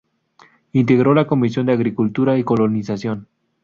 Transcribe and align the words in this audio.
Integró 0.71 1.13
la 1.13 1.27
Comisión 1.27 1.67
de 1.67 1.73
Agricultura 1.73 2.35
y 2.35 2.43
Colonización. 2.43 3.27